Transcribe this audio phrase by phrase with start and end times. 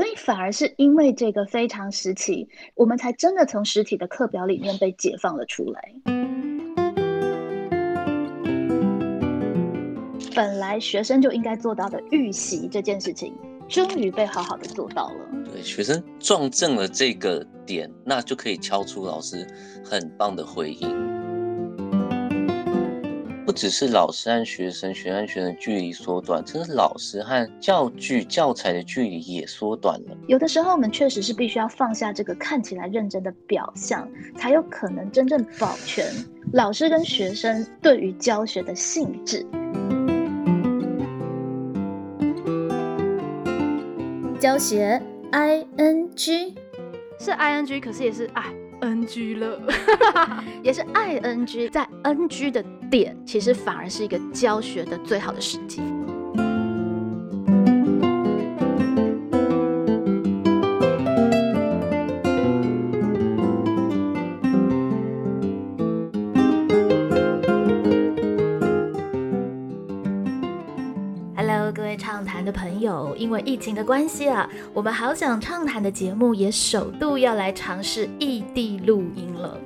[0.00, 5.94] 所以反而是因为这个非常时期，我们才真的从实体的课表里面被解放了出来。
[10.34, 13.36] 本来学生就应该做到的预习这件事情，
[13.68, 15.16] 终于被好好的做到了。
[15.52, 19.46] 对，学生撞正了这个点，那就可以敲出老师
[19.84, 21.09] 很棒的回应。
[23.50, 30.16] 不只是老师和学生、学生学生距离缩短，甚至老师和教具、教材的距离也缩短了。
[30.28, 36.06] 有的时候，我们确实是必须要放下这个看起来认真的表象，才有可能真正保全
[36.52, 39.44] 老师跟学生对于教学的兴致。
[44.38, 46.54] 教学 i n g
[47.18, 48.44] 是 i n g，可是也是 i
[48.80, 49.60] n g 了，
[50.62, 52.64] 也是 i n g，在 n g 的。
[52.90, 55.80] 点其实反而是一个教学的最好的时机。
[73.40, 79.58] 疫情的关系啊，我们好想畅谈的节目也首度要来尝试异地录音了。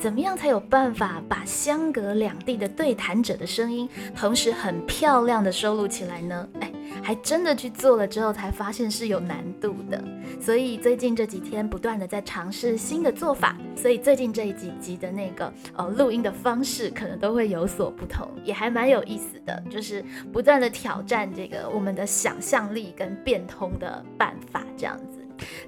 [0.00, 6.48] 怎么样才有办法把相隔两地的对谈者的声音，同时很漂亮的收录起来呢？
[6.60, 10.02] 哎，还真的去做了之后，才发现是有难度的。
[10.40, 24.98] 所以最近这几天不断的在尝试新的做法，所以最近这几集的那个呃录音的方式可能都会有所不同，也还蛮有意思的，就是不断的挑战这个我们的想象力跟变通的办法，这样。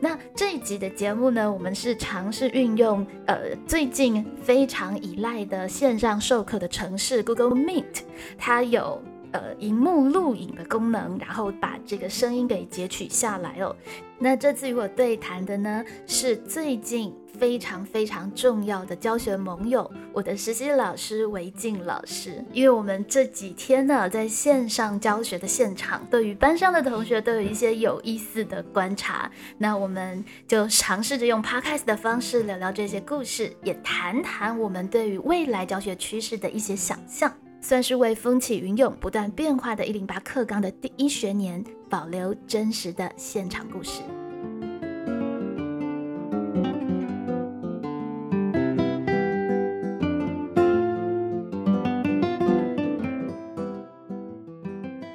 [0.00, 8.02] 那这一集的节目呢，我们是尝试运用呃最近非常依赖的线上授课的城市 Google Meet，
[8.38, 13.74] 它有呃荧幕录影的功能，然后把这个声音给截取下来哦。
[14.18, 17.12] 那这次与我对谈的呢，是最近。
[17.38, 22.44] 非常非常重要的教学盟友，我的实习老师韦静老师。
[22.52, 29.28] 因为我们这几天呢，在线上教学的现场，对于班上的同学都有一些有意思的观察。
[29.56, 37.32] 那我们就尝试着用 podcast 的方式聊聊这些故事，也谈谈我们对于未来教学趋势的一些想象，
[37.62, 44.02] 算是为风起云涌、不断变化的一零八课纲的第一学年，保留真实的现场故事。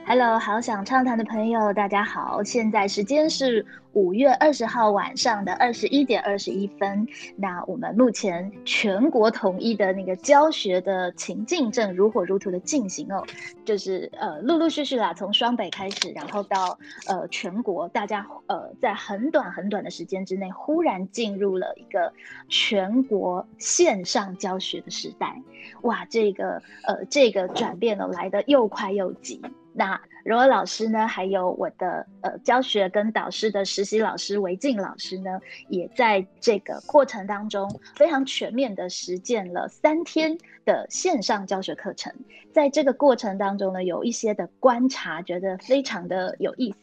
[0.09, 2.41] Hello，好想畅谈的朋友，大家好！
[2.41, 7.06] 现在时间是五月二十号晚上的二十一点二十一分。
[7.35, 13.22] 那我们目前全国统一的那个教学的情境正如火如荼的进行哦，
[13.66, 22.13] 就是呃陆陆续续啦，从双北开始，然后到呃全国，大家呃在很短很短的时间之内，忽然进入了一个
[22.47, 25.35] 全国线上教学的时代。
[25.81, 29.41] 哇，这个呃这个转变呢来的又快又急。
[29.77, 31.07] 那柔儿老师呢？
[31.07, 35.39] 还有我的呃教学跟导师的实习老师韦静老师呢，
[35.69, 40.35] 也在这个过程当中非常全面的实践了三天
[40.66, 42.11] 的线上教学课程。
[42.51, 46.77] 在这个过程当中呢，有一些的观察，觉得非常的有意思。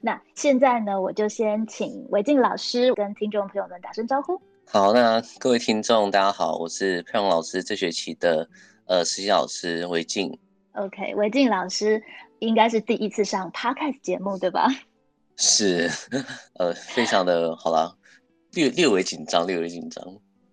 [0.00, 4.40] 那现在呢，我就先请韦静老师跟听众朋友们打声招呼。
[4.66, 8.48] 好，那各位听众大家好，我是佩蓉老师这学期的
[8.86, 10.36] 呃实习老师韦静。
[10.72, 12.02] OK，韦静老师。
[12.40, 14.68] 应该是第一次上 podcast 节目，对吧？
[15.36, 15.88] 是，
[16.58, 17.94] 呃，非常的好啦，
[18.52, 20.04] 略略微紧张，略微紧张。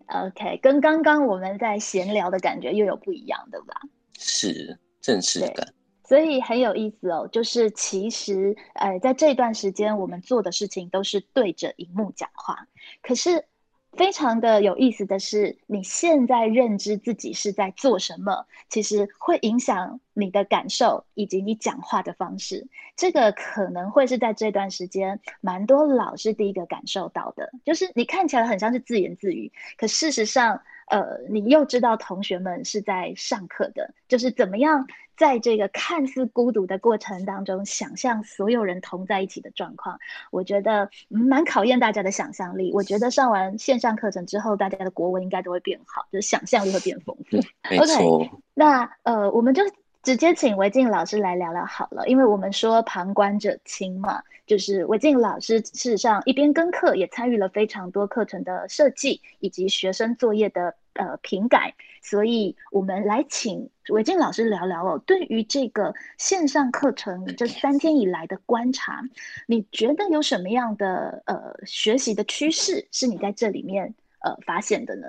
[0.08, 3.82] OK，跟刚刚我们在闲聊的感觉又有不一样，对吧？
[4.18, 5.74] 是正式感，
[6.08, 7.28] 所以很有意思哦。
[7.32, 12.68] 就是其实，呃，在这段时间我们做的事情都是对着荧幕讲话，
[13.02, 13.46] 可是。
[13.94, 22.68] 非常的有意思的是，你现在认知自己是在做什么，其实会影响你的感受以及你讲话的方式。
[22.96, 34.88] 这个可能会是在这段时间蛮多老师第一个感受到的，就是你看起来很像是自言自语，可事实上，呃，你又知道同学们是在上课的，就是怎么样。
[35.18, 39.98] 在这个看似孤独的过程当中，想象所有人同在一起的状况，
[40.30, 42.72] 我觉得蛮考验大家的想象力。
[42.72, 47.38] 我觉得上完线上课程之后，大家的国文应该都会变好，就是想象力会变丰富。
[47.68, 48.30] 没 错。
[48.54, 49.64] 那呃，我们就
[50.08, 60.74] 直接请韦静老师来聊聊好了，因为我们说旁观者清嘛，就是韦静老师事实上一边跟课，也参与了非常多课程的设计以及学生作业的。
[60.98, 65.00] 呃评改，所以我们来请韦静老师聊聊哦。
[65.06, 69.04] 对于这个线上课程这三天以来的观察，
[69.46, 75.08] 你觉得有什么样的呃学习的趋势是你在这里面呃发现的呢？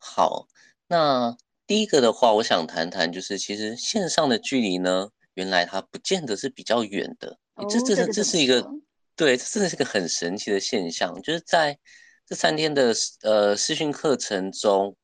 [0.00, 0.48] 好，
[0.88, 1.36] 那
[1.68, 7.38] 第一个的话，我想谈谈就是其实线上的距离呢，原来它不见得是比较远的。
[7.68, 8.66] 这这是这是一个。
[9.14, 11.76] 对，这真的是个很神奇的现象，就是在
[12.24, 14.96] 这三天的呃视讯课程中，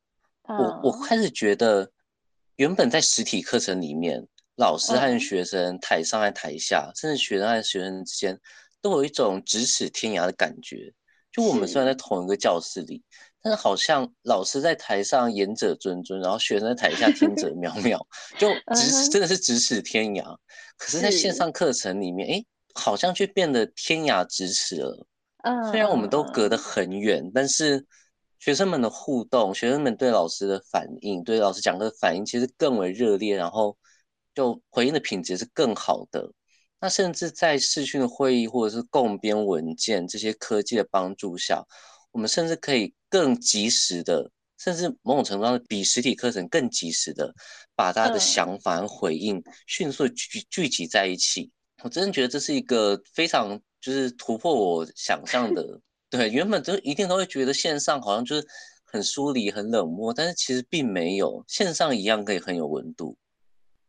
[0.47, 1.91] 我我开始觉得，
[2.55, 4.25] 原本在实体课程里面，
[4.55, 8.39] 老师和学生台上和台下，甚至学生和学生之间，
[8.81, 10.93] 都有一种咫尺天涯的感觉。
[11.29, 13.03] 就我们虽然在同一个教室里，
[13.45, 18.03] 但是好像老师在台上言者谆谆，然后学生在台下听者渺渺，
[18.39, 20.35] 就咫真的是咫尺天涯。
[20.79, 22.45] 可是，在线上课程里面，哎。
[22.77, 25.07] 好像却变得天涯咫尺了。
[25.43, 27.85] 嗯，虽然我们都隔得很远，但是
[28.37, 33.77] 学生们的互动，学生们对老师的反应，对老师讲课的反应，其实更为热烈，然后
[34.33, 36.29] 就回应的品质是更好的。
[36.81, 41.63] 那甚至在视讯的会议或者是共编文件这些科技的帮助下，
[42.15, 47.35] 我们甚至可以更及时的，甚至某种程度上比实体课程更及时的，
[47.75, 51.51] 把大家的想法和回应迅速聚聚集在一起。
[51.83, 58.47] 我真的觉得这是一个非常就是突破我想象的， 对，原本就一定都会觉得线上好像就是
[58.85, 63.17] 很疏离、很冷漠，但是其实并没有，线上一样可以很有温度。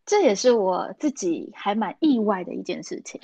[0.04, 3.20] 这也是我自己还蛮意外的一件事情。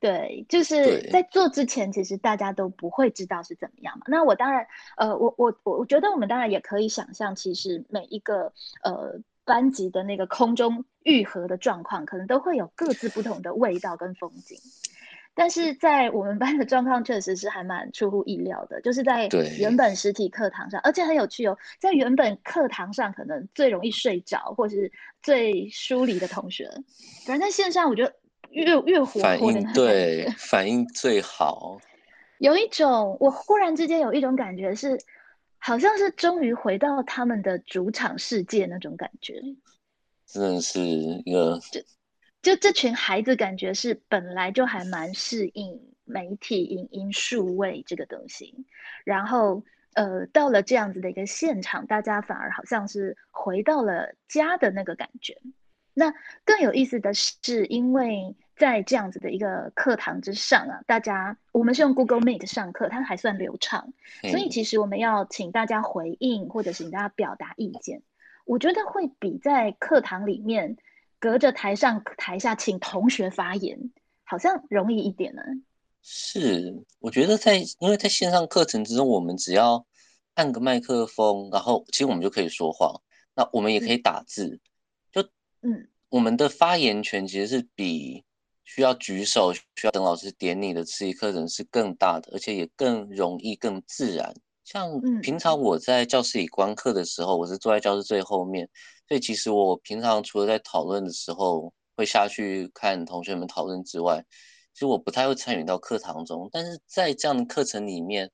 [0.00, 4.04] 对，就是在做之前，其实大家都不会知道是怎么样嘛。
[4.08, 8.52] 那我当然，呃，我我我我觉得我们当然也可以想象，其实每一个
[8.82, 9.20] 呃。
[9.46, 14.58] 班级的那个空中愈合的状况，可能都会有各自不同的味道跟风景。
[15.34, 18.80] 但是在我们班的状况，确实是还蛮出乎意料的。
[18.80, 26.70] 就是在原本实体课堂上，而且很有趣哦，在原本课堂上可能最容易睡着或是最疏离的同学，
[27.26, 28.14] 反正在线上，我觉得
[28.54, 31.78] 越越活泼的对 反应最好。
[32.38, 34.98] 有一种，我忽然之间有一种感觉是。
[35.66, 39.40] 好像是终于回到他们的主场世界那种感觉，
[40.26, 41.80] 真的是一个就
[42.42, 48.66] 就这群孩子感觉是本来就还蛮适应媒体影音数位这个东西，
[49.06, 49.62] 然后
[49.94, 55.40] 呃到了这样子的一个现场，大家反而好像是回到了家的那个感觉。
[55.94, 56.12] 那
[56.44, 58.36] 更有意思的是，因为。
[58.56, 63.92] 在这样子的一个课堂之上啊，大家我们是用 Google Meet 上课，它还算流畅，
[64.30, 68.00] 所以其实我们要请大家回应或者请大家表达意见，
[68.44, 70.76] 我觉得会比在课堂里面
[71.18, 73.90] 隔着台上台下请同学发言，
[74.22, 75.42] 好像容易一点呢。
[76.00, 79.84] 是，我觉得在因为在线上课程之中，我们只要
[80.34, 83.00] 按个麦克风，然后其实我们就可以说话，
[83.34, 84.73] 那我们也可以打字，就
[85.64, 88.24] 嗯，我们的发言权其实是比。
[88.66, 94.34] 需要举手，需要等老师点你的刺激课程是更大的，而且也更容易、更自然。
[94.64, 98.66] 像平常我在教室里观课的时候，我是坐在教室最后面，
[99.06, 104.24] 所以其实我平常除了在讨论的时候会下去看同学们讨论之外，
[104.72, 106.48] 其实我不太会参与到课堂中。
[106.50, 108.30] 但是在这样的课程里面，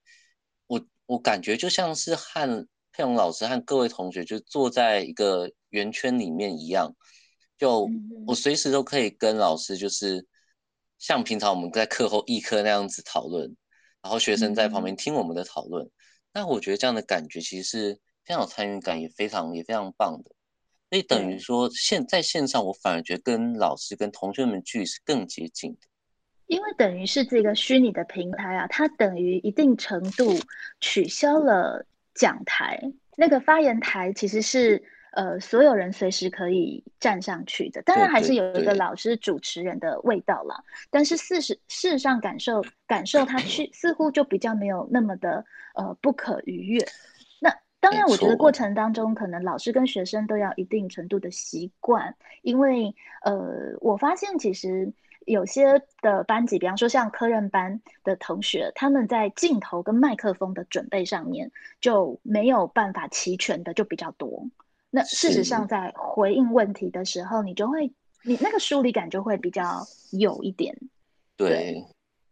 [0.68, 6.94] 我我感觉就像是和佩蓉老师和各位同学就坐在一个圆圈里面一样。
[7.60, 7.86] 就
[8.26, 10.26] 我随时都可以跟老师，就是
[10.98, 13.54] 像平常我们在课后一课那样子讨论，
[14.00, 15.86] 然后学生在旁边听我们的讨论。
[16.32, 20.30] 那我觉得这样的感觉其实是非常有参与感，也非常也非常棒的。
[20.88, 25.80] 所以等于说，现在线上，我反而觉得跟老师跟同学们距离是更接近的。
[26.46, 30.32] 因为等于是这个虚拟的平台啊，它等于一定程度
[30.80, 32.80] 取消了讲台，
[33.18, 34.82] 那个发言台其实是。
[35.12, 40.64] 呃，所有人随时可以站上去的，当然还是有一个老师主持人的味道了。
[40.90, 46.86] 但是事实事实上感受感受他去似乎就比较没有那么的呃不可逾越。
[47.40, 54.92] 那当然，我觉得过程当中可能老师跟学生都要一定程度的习惯，因为呃，我发现其实
[55.26, 61.50] 有些的班级，比方说像科任班的同学，他们在镜头跟麦克风的准备上面
[61.80, 64.46] 就没有办法齐全的就比较多。
[64.90, 67.92] 那事实上，在回应问题的时候，你就会，
[68.24, 70.76] 你那个疏离感就会比较有一点。
[71.36, 71.84] 对。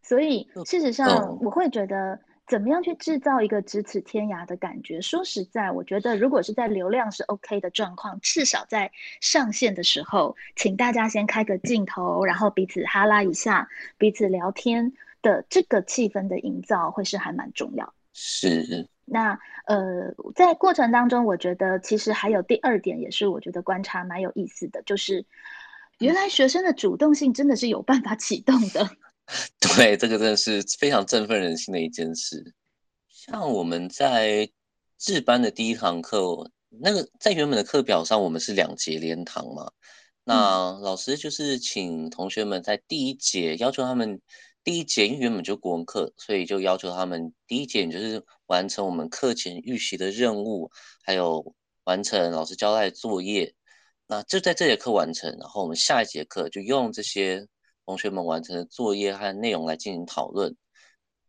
[0.02, 5.00] 所以事实上，我会觉得，怎么样去制造一个咫尺天涯的感觉？
[5.02, 17.92] 说实在，我觉得如果是在流量是 OK 的状况，至少在上线的时候，请大家先开个镜头，然后彼此哈拉一下，彼此聊天的这个气氛的营造，会是还蛮重要。
[18.14, 18.88] 是。
[19.10, 25.24] 那呃，在过程当中，我觉得其实还有第二点，也是我觉得观察蛮有意思的，就是
[25.98, 28.88] 原来学生的主动性真的是有办法启动的。
[29.60, 32.54] 对，这个真的是非常振奋人心的一件事。
[33.08, 34.48] 像我们在
[34.98, 36.50] 制班的第一堂课，
[36.80, 39.70] 那个在原本的课表上，我们是两节连堂嘛。
[40.24, 44.20] 那老师就是请同学们在第一节要求他们。
[44.68, 50.70] 第一节因为原本就国文课，所以就要求他们第一节就是完成我们课前预习的任务，
[51.02, 53.54] 还有完成老师交代的作业。
[54.06, 57.46] 那就在这节课完成，然后我们下一节课就用这些
[57.86, 60.54] 同学们完成的作业和内容来进行讨论。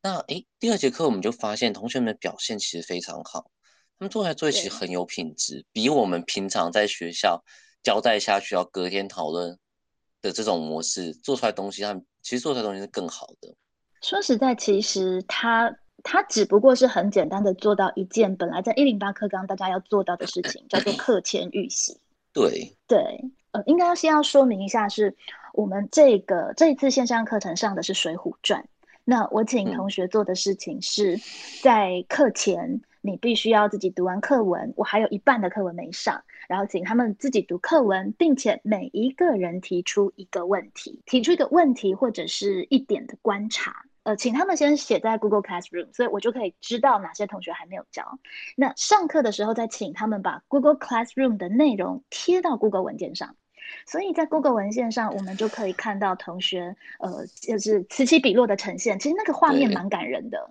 [0.01, 3.49] 那诶，第二节课我们就发现同学们的表现其实非常好，
[3.97, 7.41] 他们做出来作业其实很有品质，比我们平常在学校
[7.83, 9.57] 交代下去要隔天讨论
[10.21, 12.05] 的这种模式做出来东西，他们。
[12.21, 13.55] 其实做出来东西是更好的。
[14.01, 15.73] 说实在，其实他
[16.03, 21.97] 他只不过是很简单的做到一件本来在一零八课纲大家要做到的事情，叫做课前预习。
[22.33, 22.99] 对对，
[23.53, 25.15] 呃，应该要先要说明一下，是
[25.53, 28.61] 我们这个这一次线上课程上的是《水浒传》。
[29.05, 31.17] 那我请同学做的事情是
[31.63, 32.81] 在课前。
[33.01, 48.17] 你必须要自己读完课文，我还有一半的课文没上，然后请他们自己读课文，并且每一个人提出一个问题，提出一个问题或者是一点的观察，呃，请他们先写在 Google Classroom，所以我就可以知道哪些同学还没有交。
[48.55, 53.35] 那上课的时候再请他们把 Google Classroom 的内容贴到 Google 文件上，
[53.85, 60.49] 所以在 Google 文件上，我们就可以看到同学，呃，就是此起彼落的呈现，其实那个画面蛮感人的。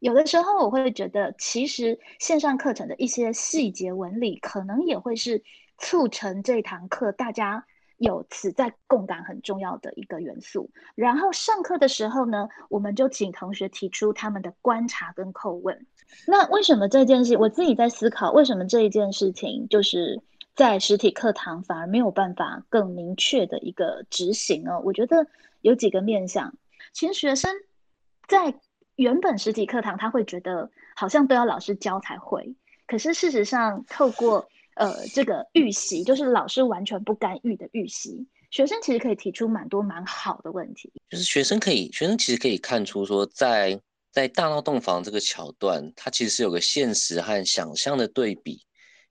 [0.00, 5.42] 有的时候我会觉得，其实线上课程的一些细节纹理，可能也会是
[5.76, 7.66] 促成这堂课大家
[7.98, 10.70] 有此在共感很重要的一个元素。
[10.94, 15.86] 然后上课的时候呢，我们就请同学提出他们的观察跟叩问。
[16.26, 20.22] 那为什么这件事，我自己在思考，为什么这一件事情就是
[20.56, 24.80] 在实体课堂反而没有办法更明确的一个执行呢？
[24.80, 25.26] 我觉得
[25.60, 26.54] 有几个面向，
[26.94, 27.54] 其实学生
[28.26, 28.54] 在。
[29.00, 32.54] 原本实体课堂他会觉得好像都要老师教才会，
[32.86, 40.92] 可是事实上透过呃这个预习，就是老师完全不干预的预习，学生其实可以提出蛮多蛮好的问题。
[41.08, 43.80] 就是学生可以，学生其实可以看出说，在
[44.12, 48.60] 在大闹洞房这个桥段，它其实是有个现实和想象的对比。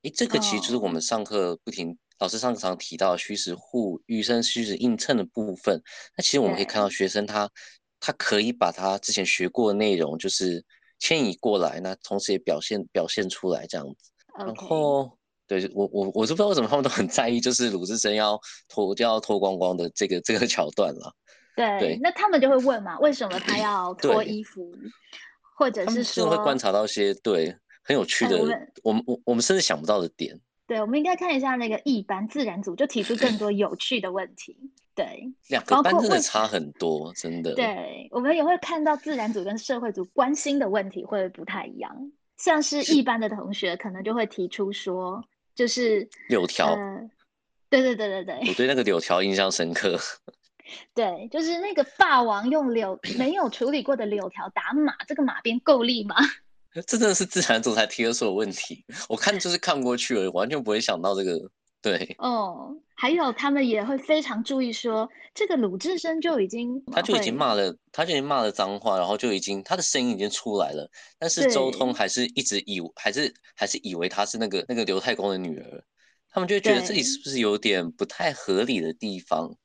[0.04, 5.82] 诶，这个其实就是我们上课不停老师上课常提到虚实互预生、虚实映衬的部分。
[6.16, 7.50] 那其实我们可以看到学生他。
[8.00, 10.64] 他可以把他之前学过的内容，就是
[11.00, 14.12] 迁移过来，那同时也表现表现出来这样子。
[14.38, 21.14] 然后，对我我我是不知道为什么他们都很在意，就是鲁智深要脱就要脱光光的这个这个桥段了。
[21.56, 24.72] 对，那他们就会问嘛，为什么他要 脱衣服？
[25.58, 27.54] 或者是说，会观察到一些对
[27.84, 28.38] 很有趣的，
[28.82, 30.40] 我们我我们甚至想不到的点。
[30.70, 34.56] 对，我们应该看一下那个一班自然组，就提出更多有趣的问题。
[34.94, 37.56] 对， 两个班真的差很多，真的。
[37.56, 42.12] 对，我们也会看到自然组跟社会组关心的问题会不太一样。
[42.38, 46.76] 像是一班的同学，可能就会提出说，就是柳条。
[47.72, 49.98] 对对对对对，我对那个柳条印象深刻。
[50.94, 56.16] 对，就是那个霸王用柳没有处理过的柳条打马，这个马鞭够力吗？
[56.88, 61.40] 这真的是自然总裁提的出的问题，我看就是看过去了，完全不会想到这个。
[61.82, 75.82] 对，哦，还有他们也会非常注意说，这个鲁智深就已经，他就已经骂了，他就已经骂了脏话，然后就已经他的声音已经出来了，但是周通还是一直以还是还是以为他是那个那个刘太公的女儿，
[76.30, 79.56] 他们就觉得这里是不是有点不太合理的地方？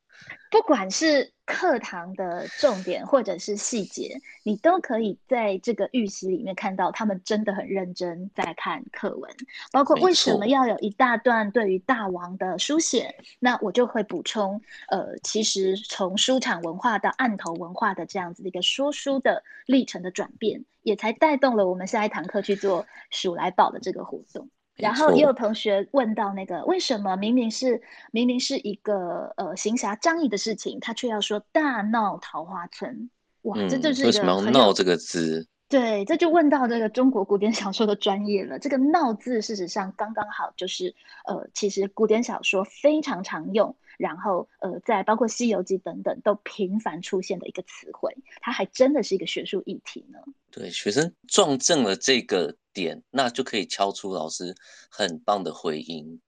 [0.51, 9.31] 不管是课堂的重点或者是细节，你都可以在这个预习里面看到，他们真的很认真在看课文。
[9.73, 24.49] 包括为什么要有一大段对于大王的书写，那我就会补充，呃，其实从书场文化到案头文化的这样子的一个说书的历程的转变，也才带动了我们下一堂课去做鼠来宝的这个活动。
[24.77, 33.11] 然后也有同学问到那个，为什么明明是明明是一个呃行侠仗义的事情，他却要说大闹桃花村？
[33.43, 35.47] 哇，这就是为什么要闹这个字？
[35.69, 38.59] 对，这就问到这个中国古典小说的专业了。
[38.59, 40.95] 这个“闹”字，事实上刚刚好就是
[41.27, 50.19] 呃，其实古典小说非常常用，然后呃，在包括《西游记》等等都频繁出现的一个词汇，它还真的是一个学术议题呢。
[50.51, 52.57] 对，学生撞正了这个。
[52.75, 54.53] 点，那就可以敲出老师
[54.91, 56.21] 很棒的回音，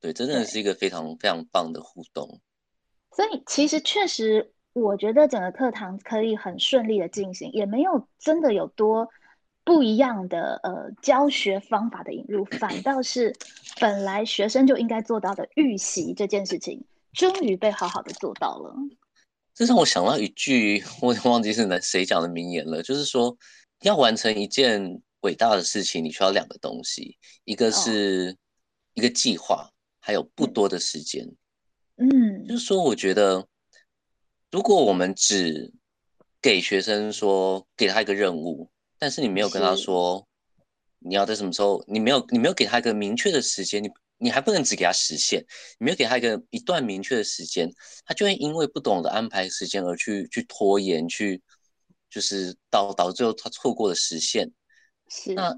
[0.00, 2.40] 对，真的是一个非常非常棒的互动。
[3.14, 9.08] 所以其实确实，我觉得整个课堂可以很顺利的进行，也没有真的有多
[9.62, 13.32] 不一样的呃教学方法的引入，反倒是
[13.80, 18.74] 本来学生就应该做到的预习这件事情，终于被好好的做到了。
[19.54, 23.36] 这让我想到一句，我忘记是哪谁讲的名言了，就是说
[23.82, 28.34] 要完成一件伟大的事情，你需要两个东西，一个是
[28.94, 31.28] 一个计划，还有不多的时间。
[31.96, 33.46] 嗯，就是说，我觉得
[34.50, 35.70] 如果我们只
[36.40, 40.26] 给学生说给他一个任务，但是你没有跟他说
[40.98, 43.90] 你要在什么时候，你没有你没有给他一个明确的时间，你。
[44.22, 45.44] 你还不能只给他实现，
[45.78, 47.68] 你没有给他一个一段明确的时间，
[48.04, 51.42] 他就会因为不懂得安排时间而去去拖延，去
[52.08, 54.50] 就是导导致最后他错过了实现。
[55.08, 55.34] 是。
[55.34, 55.54] 那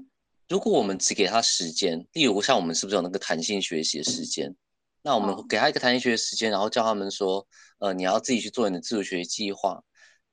[0.49, 4.55] 如果我们只给他时间，例如像我们是不是有那个弹性学习的时间？
[5.01, 9.83] 那我们给他一个弹性学习时间，然后叫他们说，呃，你要自己去做你的自主学习计划。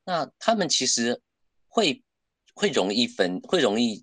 [0.04, 1.20] 那他们其实
[1.68, 2.02] 会
[2.54, 4.02] 会容易分，会容易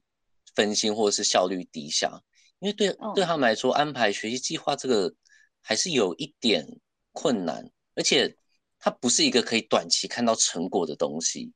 [0.55, 2.21] 分心，或者是效率低下。
[2.60, 5.13] 因为对对他们来说，安排学习计划这个
[5.62, 6.68] 还是有一点
[7.13, 8.36] 困难，而且
[8.78, 11.54] 它不是一个可以短期看到成果的东西。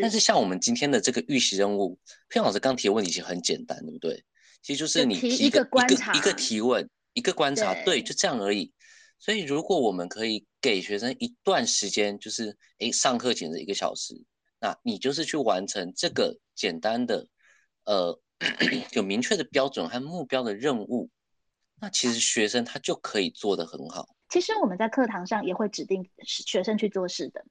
[0.00, 1.96] 但是像我们今天的这个预习任务，
[2.28, 4.24] 片老师刚提的问题其实很简单，对不对？
[4.62, 8.72] 其实就是你提一个一个一个提问，一个观察，对，就这样而已。
[9.20, 14.20] 所以如果我们可以给学生一段时间，就是诶，上课前的一个小时，
[14.60, 17.28] 那你就是去完成这个简单的，
[17.84, 18.20] 呃。
[18.92, 21.08] 有明确的标准和目标的任务，
[21.80, 24.08] 那其实学生他就可以做得很好。
[24.28, 27.44] 其实我们在课堂上也会指定学生去做事的，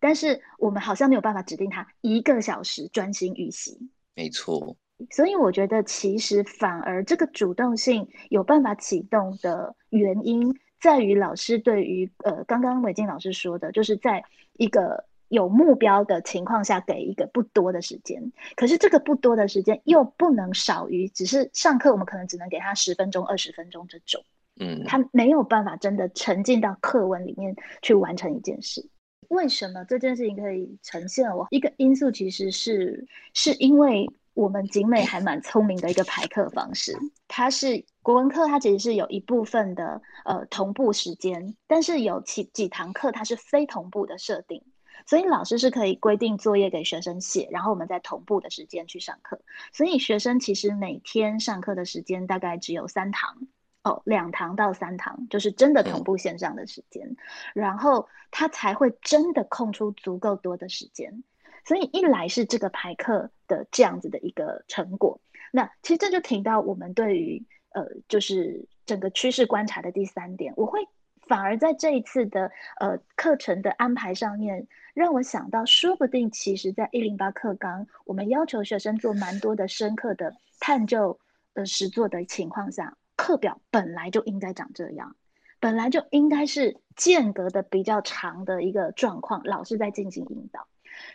[0.00, 3.78] 但是我们好像没有办法指定他一个小时专心预习。
[4.14, 4.76] 没错，
[5.10, 14.22] 所以我觉得其实反而这个主动性有办法启动的原因，在于老师对于呃刚刚伟静老师说的，就是在
[14.54, 15.06] 一个。
[15.28, 24.22] 有目标的情况下，给一个不多的时间，可是这个不多的时间又不能少于，只是上课我们可能只能给他十分钟、二十分钟这种，
[24.60, 28.88] 嗯，他没有办法真的沉浸到课文里面去完成一件事。
[29.28, 31.34] 为什么这件事情可以呈现？
[31.34, 44.62] 我一个因素其实是是因为我们景美还蛮聪明的一个排课方式，它是国文课，它其实是有一部分的呃同步时间，但是有几几堂课它是非同步的设定。
[45.06, 49.40] 所以老师是可以规定作业给学生写，然后我们在同步的时间去上课。
[49.72, 53.46] 所以学生其实每天上课的时间大概只有三堂
[53.82, 57.16] 哦，两堂到三堂，就是真的同步线上的时间，
[57.54, 61.22] 然后他才会真的空出足够多的时间。
[61.66, 70.86] 所以一来是这个排课的这样子的一个成果，那其实这就提到我们对于呃，就是整个趋势观察的第三点，我会
[71.26, 74.66] 反而在这一次的呃课程的安排上面。
[74.94, 81.18] 让我想到，说不定其实，在一零八课纲，我们要求学生做蛮多的深刻的探究、
[81.54, 85.16] 呃实作的情况下，课表本来就应该长这样，
[85.58, 90.68] 本来就应该是间隔的比较长的一个状况，老师在进行引导。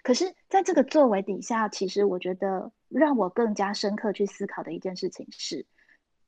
[0.03, 5.65] 可是，在这个作为底下，其实我觉得让我更加深刻去思考的一件事情是，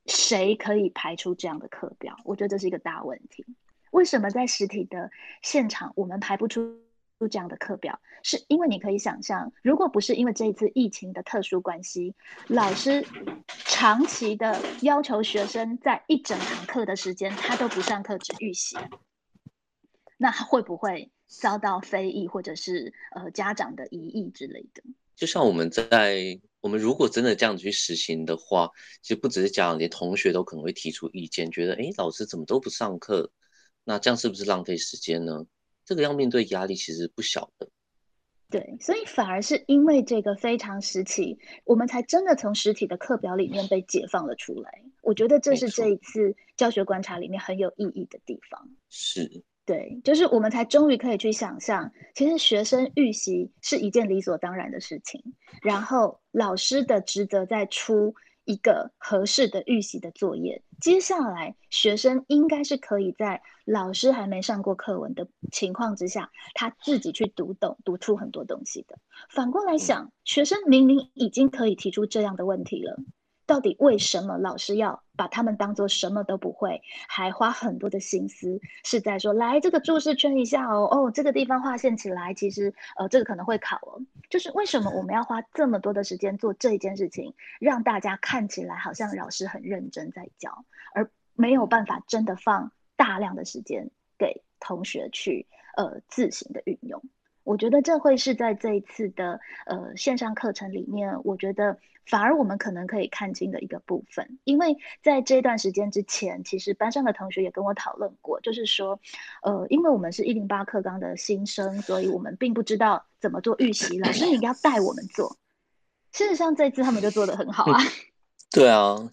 [0.06, 2.16] 谁可以排出这样的课表？
[2.24, 3.44] 我觉得这是一个大问题。
[3.92, 6.76] 为什么在实体的现场，我们排不出？
[7.30, 12.16] 这样的课表，是因为你可以想象，如果不是因为这一次疫情的特殊关系，
[12.48, 13.06] 老师
[13.64, 18.76] 长期的要求学生在一整堂课的时间他都不上课只预习，
[20.16, 24.82] 那会不会遭到非议或者是呃家长的疑议之类的？
[25.14, 28.68] 就像我们在我们如果真的这样子去实行的话，
[29.00, 33.30] 其实不只是家长，连同学都可能会提出意见，觉得哎，老师怎么都不上课？
[33.84, 35.44] 那这样是不是浪费时间呢？
[35.84, 37.68] 这个要面对压力其实不小的，
[38.48, 44.82] 对，所以反而是因为这个非常时期，我们才真的从实体的课表里面被解放了出来。
[45.02, 48.68] 我觉得这是这一次教学观察里面很有意义的地方。
[48.88, 55.20] 是，对，就是我们才终于可以去想象，其实学生预习是一件理所当然的事情，
[55.62, 58.14] 然后老师的职责在出。
[58.44, 68.98] 一个合适的预习的作业，接下来学生应该是可以在老师还没上过课文的情况之下，他自己去读懂、读出很多东西的。
[69.30, 72.96] 反过来想，学生明明已经可以提出这样的问题了。
[73.52, 97.02] 到底为什么老师要把他们当做什么都不会，还花很多的心思是在说来这个注释圈一下哦哦这个地方划线起来，其实呃这个可能会考哦，就是为什么我们要花这么多的时间做这一件事情，让大家看起来好像老师很认真在教，而没有办法真的放大量的时间给同学去呃自行的运用。
[97.44, 109.00] 我觉得这会是在这一次的呃线上课程里面，我觉得反而我们可能可以看清的一个部分，因为在这段时间之前，其实班上的同学也跟我讨论过，就是说，
[109.42, 115.36] 呃，因为我们是一零八课纲的新生，所以我们并不知道怎么做预习，老师你要带我们做。
[116.12, 117.78] 事实上，这次他们就做的很好啊。
[118.50, 119.08] 对啊，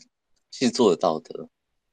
[0.51, 1.47] 是做得到的。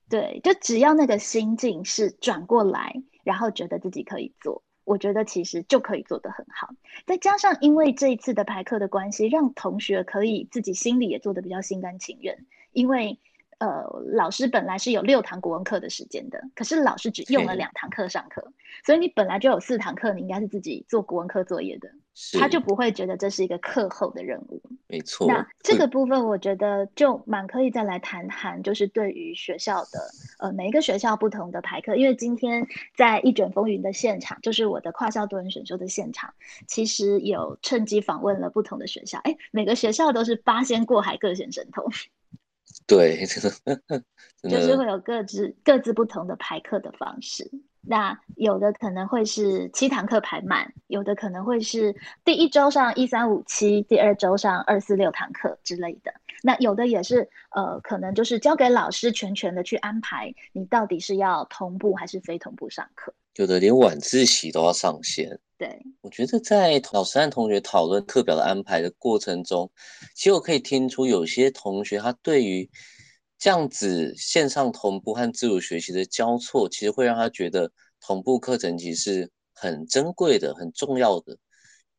[0.09, 4.63] 对，就只要那个心境是转过来，然后觉得自己可以做。
[4.87, 6.71] 我觉得其实就可以做得很好，
[7.07, 13.19] 再加上因为这一次的排课的关系，让同学可以自己心里也做得比较心甘情愿，因为。
[13.59, 18.53] 呃，老师本来是有六堂国文课的时间的，可是老师只用了两堂课上课，
[18.85, 21.89] 所以你本来就有四堂课，你应该是自己做国文课作业的，
[22.39, 24.63] 他就不会觉得这是一个课后的任务。
[24.87, 36.33] 没错，那这个部分我觉得就蛮可以再来谈谈，就是对于学校的呃每一个学校不同的排课，因为今天在一卷风云的现场，就是我的跨校多人选修的现场，
[36.67, 41.85] 其实有趁机访问了不同的学校，哎，每个学校都是八仙过海，各显神通。
[42.87, 43.27] 对，
[44.49, 47.51] 就是会有各自各自不同的排课的方式。
[47.89, 51.95] 那有的可能会是七堂课排满，有的可能会是
[52.25, 56.13] 第一周上一三五七，第二周上二四六堂课之类的。
[56.43, 63.15] 那有的也是呃，可能就是交给老师全权的去安排，你到底是要同步还是非同步上课。
[63.37, 65.39] 有的连晚自习都要上线。
[65.59, 69.71] 对，我觉得在老师和同学讨论课表的安排的过程中，
[70.15, 72.69] 其实我可以听出有些同学他对于
[73.39, 77.71] 这样子线上同步和自主学习的交错，其实会让他觉得
[78.01, 81.37] 同步课程其实是很珍贵的、很重要的，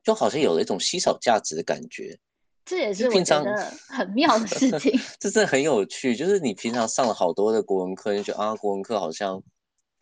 [0.04, 2.18] 就好像有了一种稀少价值的感觉。
[2.66, 5.00] 这也是我觉得很妙的事情。
[5.20, 9.42] 这真的很有趣，就是你平常上了好多的国文课，你觉得啊，国文课好像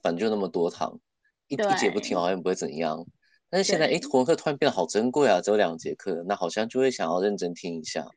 [0.02, 1.00] 反正就那么多堂，
[1.48, 3.06] 一一节不听好像不会怎样。
[3.50, 8.08] 但是现在，哎，国文课突然变得好珍贵啊，只有两节课，那好像就会想要认真听一下。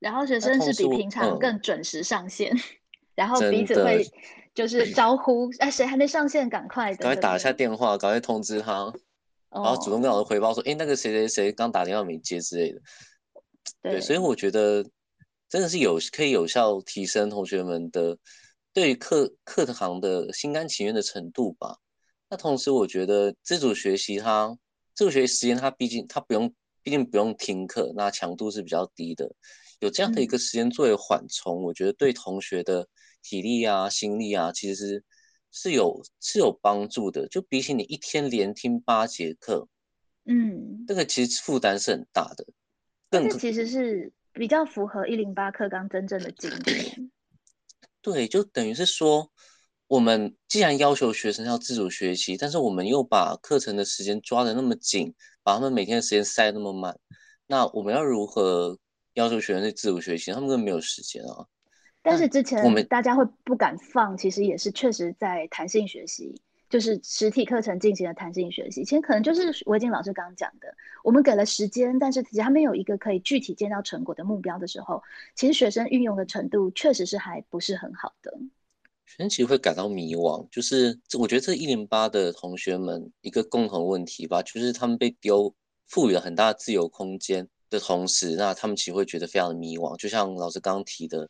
[0.00, 2.52] 然后学生是比平常更准时上线，
[3.14, 4.04] 然后彼此会
[4.52, 8.92] 就是招呼，哎，谁还没上线，赶快赶快打一下电话，赶快通知他，
[9.50, 12.80] 然后主动跟老师汇报说，哎，那个谁谁谁刚打电话没接之类的。
[13.80, 14.84] 对，所以我觉得
[15.48, 18.18] 真的是有可以有效提升同学们的
[18.72, 21.76] 对课课堂的心甘情愿的程度吧。
[22.28, 24.56] 那同时，我觉得自主学习它。
[24.92, 29.30] 自主学习时间，它毕竟它不用，毕竟不用听课，那强度是比较低的。
[29.80, 32.88] 有这样的一个时间作为缓冲，我觉得对同学的
[33.22, 35.04] 体力啊、心力啊，其实是
[35.50, 37.26] 是有是有帮助的。
[37.28, 39.66] 就比起你一天连听八节课，
[40.24, 42.46] 嗯，这个其实负担是很大的。
[43.10, 47.10] 这其实是比较符合一零八课纲真正的精神。
[48.00, 49.30] 对，就等于是说。
[49.90, 55.12] 我们既然要求学生要自主学习，但是我们又把课程的时间抓得那么紧，
[55.42, 56.96] 把他们每天的时间塞那么满，
[57.48, 58.78] 那我们要如何
[59.20, 60.32] 要求学生去自主学习？
[60.32, 61.46] 他们根本没有时间啊。
[62.02, 66.34] 但是之前我们大家会不敢放，其实也是确实在弹性学习，
[66.70, 68.82] 就是实体课程进行了弹性学习。
[68.82, 75.02] 其实可能就是维静老师刚刚讲的，我们给了时间，但是其实还没有一个可以具体见到成果的目标的时候，
[75.34, 78.32] 其实学生运用的程度确实是还不是很好的。
[79.04, 85.54] 学生其实会感到迷惘，就是这，我觉得这一零八的同学们一个共同问题吧，就是他们被丢
[85.86, 89.96] 赋予了很大的自由空间的同时，那他们其实会觉得非常的迷惘。
[89.96, 91.26] 就像老师刚刚提的，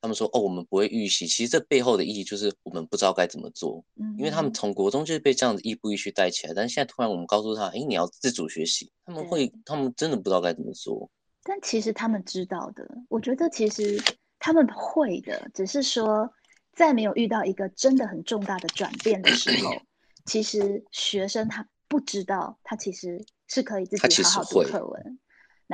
[0.00, 3.82] 他们说哦，我们不会预习，其实这背后的意义就是我们不知道该怎么做。
[3.96, 11.10] 嗯，因为他们从国中就是被这样子一步一步带起来，但是现在突然我们告诉他，哎，你要自主学习，他们会，他们真的不知道该怎么做。
[11.42, 14.02] 但其实他们知道的，我觉得其实
[14.38, 16.28] 他们会的，只是说。
[16.76, 19.70] 在没有遇到一个真的很重大的转变的时候，
[20.26, 25.18] 其实学生他不知道，他其实是可以自己好好读课文，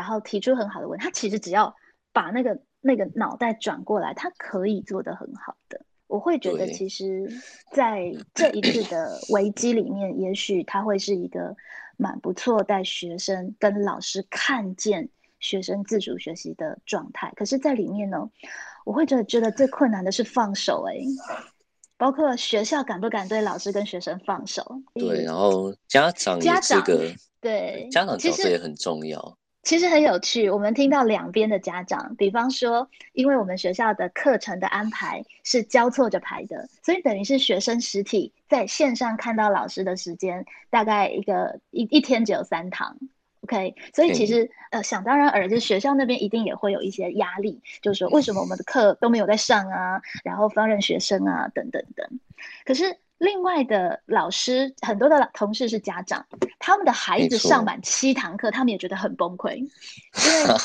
[0.00, 1.76] 然后提出很好的问他其实只要
[2.10, 5.78] 把那个那个脑袋转过来，他可以做得很好的。
[6.06, 7.30] 我会觉得，其实
[7.70, 11.54] 在 这一次的危机里面，也许他会是一个
[11.98, 17.30] 蛮不错带学生跟老师看见学生自主学习的状态。
[17.36, 18.30] 可是，在里面呢？
[18.86, 20.96] 我会觉得觉得最困难的是放手哎，
[21.98, 24.64] 包括学校敢不敢对老师跟学生放手？
[24.94, 26.82] 对，然后家长家长
[27.42, 29.36] 对家长角色也很重要。
[29.70, 42.96] 其实很有趣，我们听到两边的家长，比方说，因为我们学校的课程的安排是交错着排的，所以等于是学生实体在线上看到老师的时间，大概一个一一天只有三堂。
[43.42, 52.18] OK，所以其实呃，想当然尔，就是学校那边一定也会有一些压力，就是说为什么我们的课都没有在上啊，然后放任学生啊，等等等。
[52.64, 56.24] 可是另外的老师，很多的同事是家长，
[56.58, 59.70] 他们的孩子上满七堂课，他们也觉得很崩溃， 因为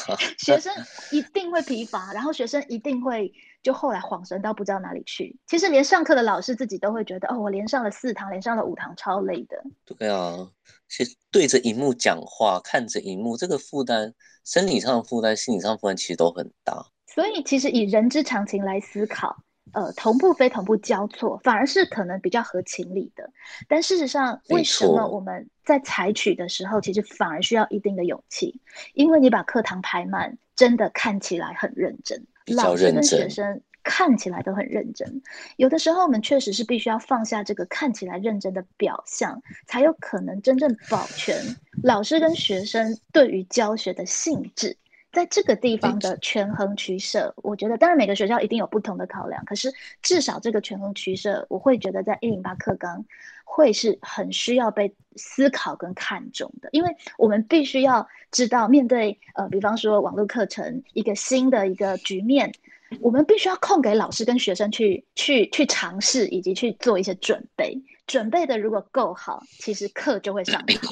[0.40, 0.74] 学生
[1.12, 3.30] 一定会疲乏，然后学生一定会
[3.62, 5.38] 就后来恍神到不知道哪里去。
[5.46, 9.62] 其实连上课的老师自己都会觉得，哦，我连上了四堂，连上了五堂，超累的。
[9.98, 10.50] 对啊，
[10.88, 14.14] 其实对着荧幕讲话，看着荧幕，这个负担，
[14.46, 16.86] 生理上的负担，心理上负担其实都很大。
[17.08, 19.36] 所以其实以人之常情来思考。
[19.74, 23.30] 呃，同步非同步交错，反而是可能比较合情理的。
[23.68, 28.62] 但事实上，为什么我们在采取的时候，其实反而需要一定的勇气？
[28.94, 35.22] 因为你把课堂排满，真的看起来很认真，老师跟学生看起来都很认真。
[35.58, 41.36] 有的时候，我们确实是必须要放下这个看起来认真的表象，才有可能真正保全
[41.84, 44.78] 老师跟学生对于教学的兴致。
[45.16, 53.06] 在这个地方的权衡取舍，我觉得当然每个学校一定有不同的考量，可是至少这个权衡取舍，我会觉得在一零八课纲
[53.46, 62.52] 会是很需要被思考跟看重的，因为我们必须要知道面对呃，比方说网络课程一个新的一个局面，
[63.00, 70.92] 我们必须要空给老师跟学生去去去尝试以及去做一些准备，准备的如果够好，其实课就会上好。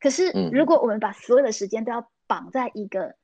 [0.00, 3.14] 可是如果我们把所有的时间都要绑在一个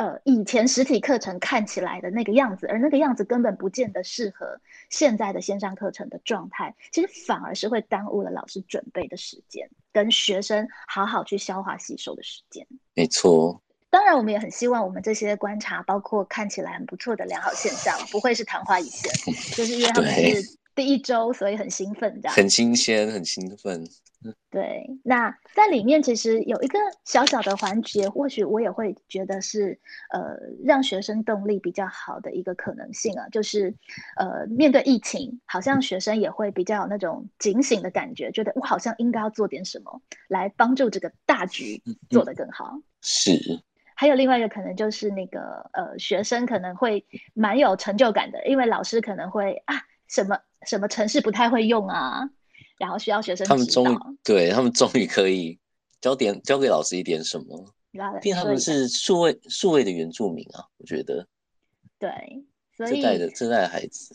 [0.00, 4.58] 呃，以前实体课程看起来的那个样子，而那个样子根本不见得适合
[4.88, 12.66] 现在的线上课程的状态，其实反而是会耽误了老师准备的时间，跟学生好好去消化吸收的时间。
[12.94, 13.60] 没错，
[13.90, 19.12] 当然我们也很希望我们这些观察，包括看起来很不错的良好现象，不会是昙花一现，
[19.54, 23.86] 就是因为他们是第一周，所以很兴奋，这样很新鲜，很兴奋。
[24.50, 29.78] 对，那在里面其实有一个小小的环节，或许我也会觉得是
[30.12, 33.74] 呃让学生动力比较好的一个可能性啊，就是
[34.16, 42.78] 呃面对疫情，好像学生也会比较有那种警醒的感觉，觉得我好像应该要做点什么来帮助这个大局做得更好。
[43.00, 43.62] 是，
[43.94, 49.76] 还有另外一个可能就是那个呃学生可能会蛮有成就感的，因为老师可能会啊
[50.08, 52.28] 什么什么城市不太会用啊。
[52.80, 55.58] 然后需要学生他们终于对他们终于可以
[56.00, 57.74] 教点教给老师一点什么，
[58.22, 61.26] 毕竟他们是数位数位的原住民啊，我觉得
[61.98, 62.10] 对，
[62.74, 64.14] 所以这代的这代的孩子，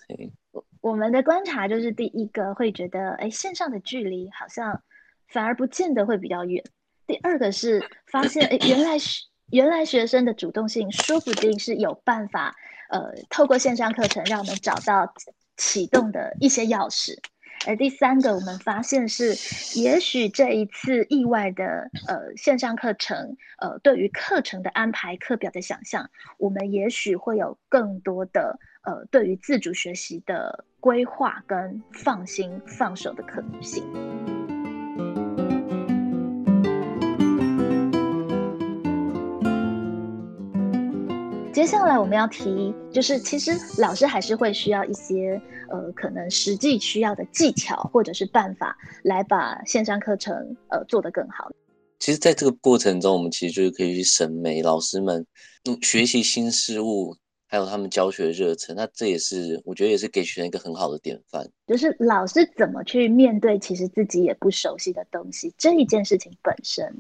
[0.51, 4.81] 我我们的观察就是第一个会觉得，哎，线上的距离好像
[5.27, 6.63] 反而不见得会比较远。
[7.05, 12.55] 第二个是发现，哎，原来是原来学生的主动性说不定是有办法，
[12.89, 15.13] 呃，透过线上课程让我们找到
[15.55, 17.15] 启动的一些钥匙。
[17.67, 19.35] 而第三个，我们发现是，
[19.79, 33.83] 也许这一次意外的呃线上课程，呃，对于课程的安排、课表的想象，我们也许会有更多的呃对于自主学习的规划跟放心放手的可能性。
[41.55, 50.35] 接下来我们要提，就是其实老师还是会需要一些，呃，可能实际需要的技巧或者是办法，来把线上课程
[50.67, 51.49] 呃做得更好。
[51.97, 55.25] 其实，在这个过程中，我们其实就是可以去审美老师们
[55.81, 57.15] 学习新事物。
[57.47, 61.47] 还有他们教学的热忱，那这也是我觉得也是给学生一个很好的典范。
[61.67, 66.91] 就是老师怎么去面对其实自己也不熟悉的东西这一件事情本身，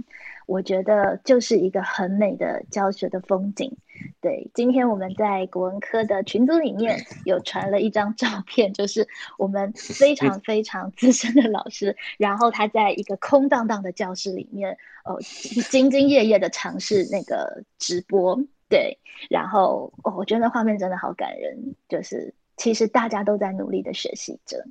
[0.45, 3.75] 我觉得就是一个很美的教学的风景。
[4.21, 18.39] 对，今天我们在国文科的群组里面有传了一张照片，就是我们非常非常资深的老师，然后他在一个空荡荡的教室里面，哦，兢兢业业的尝试那个直播。
[18.67, 18.97] 对，
[19.29, 24.65] 然后哦，我觉得画面真的好感人，就是其实大家都在努力的学习着。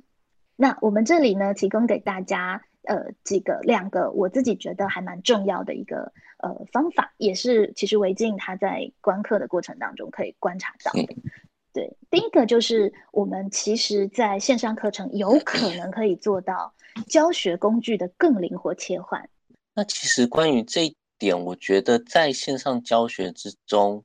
[0.57, 11.15] 那我们这里呢，提供给大家呃几个两个我自己觉得还蛮重要的一个呃方法，也是其实维静他在观课的过程当中可以观察到的。
[11.73, 16.73] 对，第一个就是我们其实在线上课程有可能可以做到
[17.07, 19.29] 教学工具的更灵活切换。
[19.73, 20.95] 那其实关于这一。
[21.17, 24.03] 点，我觉得在线上教学之中，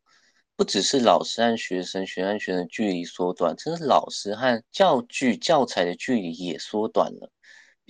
[0.54, 7.28] 不只是老师和学生、学生和学生距离缩短，甚至老师和教具、教材的距离也缩短了。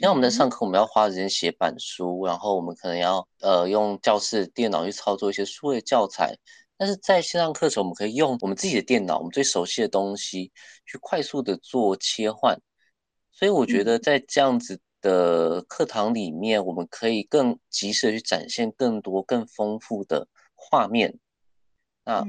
[0.01, 6.35] 像我们在上课，我们要花时间写板书，然后我们可能要呃用教室电脑去操作一些数位教材，
[6.77, 10.51] 但是在线上课程，我们可以用我们自己的电脑，我们最熟悉的东西
[10.87, 12.59] 去快速的做切换。
[13.31, 14.81] 所以我觉得在这样子。
[15.03, 21.19] 的课堂里面，我们可以更及时的去展现更多、更丰富的画面。
[22.11, 22.27] 那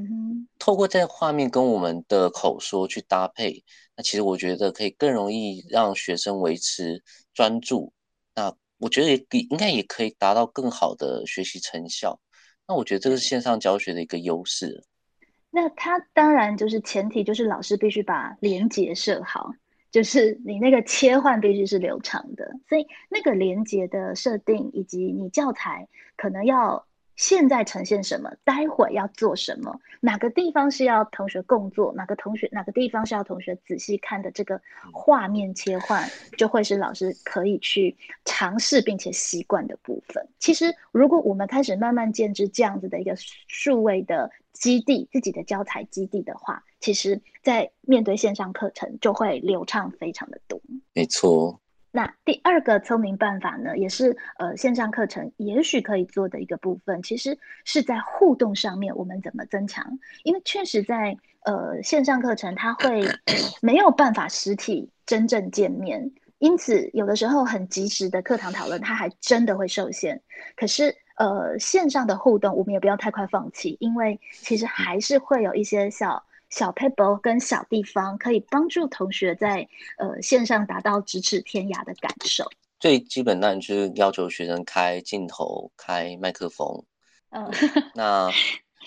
[0.59, 3.63] 透过这画面跟我们的口说去搭配，
[3.97, 7.01] 那其实我觉得可以更容易让学生维持
[7.33, 7.91] 专注。
[8.35, 12.19] 那我觉得也应该也可以达到更好的学习成效。
[12.67, 14.83] 那我觉得这个是线上教学的一个优势。
[15.49, 19.51] 那它当然就是前提，就是老师必须把连接设好，
[19.89, 22.47] 就是你那个切换必须是流畅的。
[22.69, 26.85] 所以那个连接的设定以及你教材可能要。
[27.15, 28.31] 现在呈现什么？
[28.43, 29.79] 待会要做什么？
[29.99, 31.93] 哪个地方是要同学共做？
[31.93, 34.31] 哪个同学哪个地方是要同学仔细看的？
[34.31, 34.59] 这个
[34.91, 37.95] 画面切换就会是老师可以去
[38.25, 40.27] 尝试并且习惯的部分。
[40.39, 43.15] 其实，如果我们开始慢慢建置这样子的一个
[43.47, 50.59] 数位的基地，自己的教材基地的话，其实在面对线上课程就会流畅非常的多。
[50.93, 51.60] 没错。
[51.93, 59.99] 那第二个聪明办法呢，也是呃线上课程也许可以做的一个部分，其实是在互动上面我们怎么增强？
[60.23, 63.05] 因为确实在呃线上课程它会
[63.61, 70.21] 没有办法实体真正见面，因此有的时候很及时的课堂讨论它还真的会受限。
[70.55, 76.23] 可是呃线上的互动我们也不要太快放弃，因为其实还是会有一些小。
[76.51, 82.45] 小 paper 跟小地方可以帮助同学在呃线上达到咫尺天涯的感受。
[82.79, 86.83] 最基本当然就是要求学生开镜头、开麦克风。
[87.29, 87.49] 嗯，
[87.95, 88.29] 那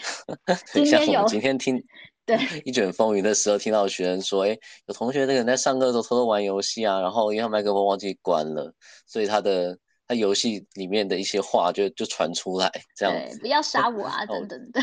[0.84, 1.82] 像我们今天听
[2.26, 8.74] 对一卷风云的时候，听到学生说，哎，有同学那个人在上课的时候偷偷玩游戏啊，然后因为麦克风忘记关了，
[9.06, 14.80] 所以他的他游戏里面的一些话就就传出来，这样子不要杀我啊等等的。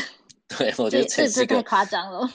[0.48, 2.28] 对，我觉得这这太夸张了。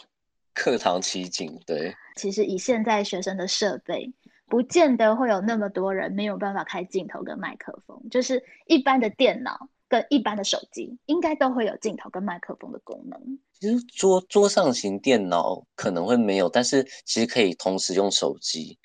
[0.57, 1.93] 课堂奇景，对。
[2.15, 4.11] 其实以现在学生的设备，
[4.47, 8.01] 不见得会有那么多人没有办法开镜头跟麦克风。
[8.09, 13.39] 就是一般的电脑跟一般的手机，应该都会有镜头跟麦克风的功能。
[13.53, 18.79] 其实桌桌上型电脑可能会没有，但是其实可以同时用手机。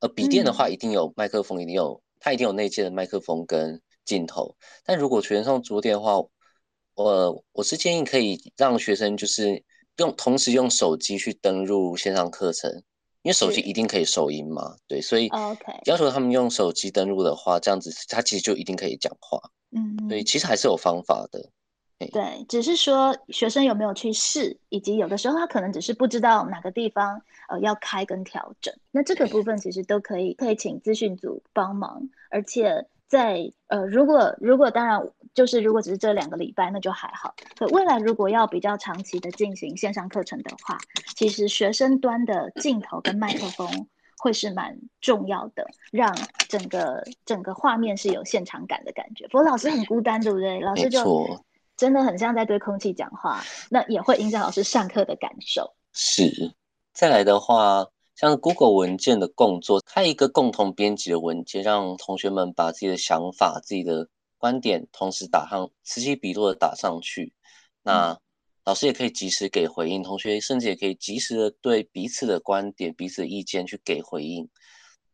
[0.00, 4.56] 呃，笔电的话一定有麦克风，一定有它一定有内建的麦克风跟镜头。
[4.82, 6.14] 但如果全上桌电的话，
[6.94, 9.62] 我我是建议可以让学生就是。
[9.98, 12.70] 用同时用手机去登录线上课程，
[13.22, 15.28] 因为手机一定可以收音嘛，对，所以
[15.84, 19.38] 要求他们用手机登录的话，这样子他其实就一定可以讲话，
[19.70, 21.50] 嗯，所以其实还是有方法的，
[22.10, 32.86] 对，只是说学生有没有去试，以及有的时候他可能只是不知道哪个地方呃要开跟调整，那这个部分其实都可以可以请资讯组帮忙，而且。
[33.08, 35.00] 在呃，如果如果当然
[35.34, 37.34] 就是如果只是这两个礼拜，那就还好。
[37.56, 40.78] 可未来如果要比较长期的进行线上课程的话，
[41.16, 46.14] 其实学生端的镜头跟麦克风会是蛮重要的，让
[46.48, 49.26] 整个整个画面是有现场感的感觉。
[49.28, 50.60] 不过老师很孤单，对不对？
[50.60, 51.42] 老师就
[51.76, 55.74] 真的很像在对空气讲话，那也会影响老师上课的感受。
[55.92, 56.52] 是，
[56.92, 57.86] 再来的话。
[58.18, 67.32] 像 Google 文件的共作，开一个共同编辑的文件，让同学们把自己的想法、自己的观点同时打上，此起彼落的打上去。
[67.84, 68.18] 那
[68.64, 74.50] 老师也可以及时给回应，同学甚至也可以及时的对彼此的观点、彼此的意见去给回应。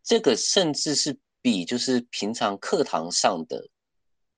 [0.02, 3.68] 这个甚至是比就是平常课堂上的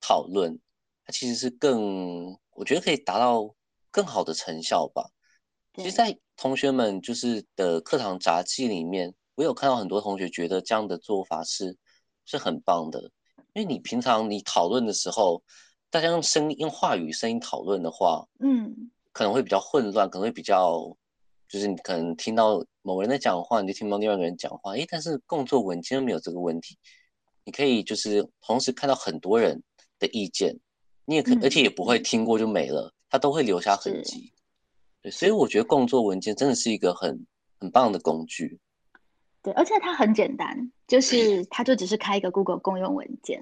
[0.01, 0.59] 讨论，
[1.05, 3.55] 它其实是更，我觉得可以达到
[3.91, 5.09] 更好的成效吧。
[5.73, 11.75] 其实，在同学们就是的课堂杂记里面，我有看到很多同学觉得这样的做法是
[12.25, 13.11] 是很棒的。
[13.53, 15.41] 因为你平常你讨论的时候，
[15.89, 20.95] 大家用声音、用话语、声音讨论的话，嗯，可能会比较混乱，可能会比较
[21.49, 24.73] 就是你可能听到某人在讲话，你就听不到另外一个人讲话。
[24.73, 26.77] 诶，但是共作文件没有这个问题，
[27.45, 29.63] 你可以就是同时看到很多人
[29.97, 30.55] 的意见，
[31.05, 34.31] 你也可而且也不会听过就没了，它都会留下痕迹。
[35.11, 37.25] 所以我觉得共作文件真的是一个很
[37.59, 38.59] 很棒的工具。
[39.41, 43.41] 对，而且它很简单，就是它就只是开一个 Google 共用文件，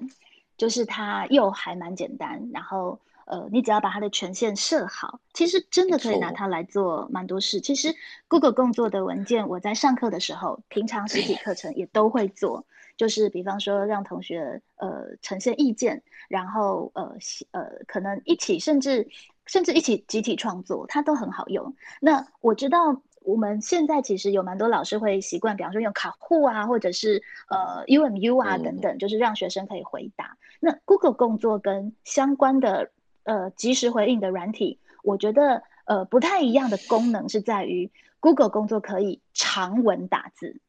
[0.56, 2.48] 就是它又还蛮简单。
[2.52, 7.60] 然后呃，你只要把它的权限设好，其实真的可以拿它来做蛮多事。
[7.60, 7.94] 其实
[8.28, 12.64] Google 工作的文件，我在上课的时候，平常实体课程也都会做，
[12.96, 17.16] 就是比方说让同学呃呈现意见，然后呃
[17.50, 19.08] 呃可能一起甚至。
[19.48, 21.72] 甚至一起集体创作，它都很好用。
[22.00, 30.36] 那我知道我们现在其实有蛮多老师会习惯，比方说用卡户啊，或者是呃 UMU 啊等等，就是让学生可以回答。
[30.58, 32.90] 那 Google 工作跟相关的
[33.26, 40.60] 呃即时回应的软体，我觉得呃不太一样的功能是在于 Google 工作可以长文打字，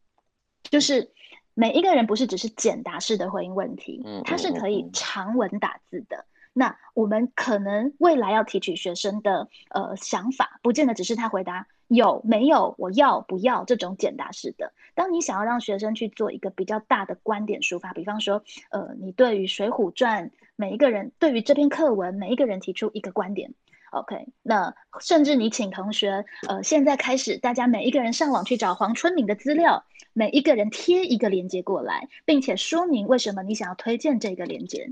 [0.64, 1.10] 就是
[1.54, 6.26] 每一个人不是只是简答式的回应问题，它是可以长文打字的。
[6.54, 14.74] 那我们可能未来要提取学生的呃想法，不见得只是他回答有没有，我要不要这种简答式的。
[14.96, 23.54] 当你想要让学生去做一个比较大的观点抒发，比方说，呃，你对于《水浒传》每一个人对于这篇课文每一个人提出一个观点。
[23.92, 29.82] OK，那甚至你请同学，呃，现在开始，大家每一个人上网去找黄春明的资料，
[30.12, 34.90] 每一个人贴一个链接过来，并且说明为什么你想要推荐这个链接，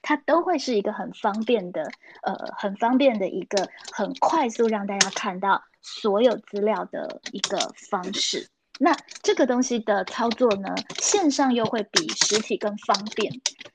[0.00, 1.90] 它都会是一个很方便的，
[2.22, 7.58] 呃，很方便的一个很快速让大家看到所有资料的一个
[7.90, 8.48] 方式。
[8.82, 13.30] 那这个东西的操作呢，线上又会比实体更方便，